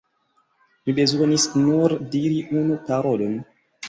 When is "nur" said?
1.63-1.95